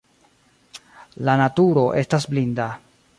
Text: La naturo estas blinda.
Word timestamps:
La 1.29 1.35
naturo 1.43 1.83
estas 2.03 2.27
blinda. 2.33 2.67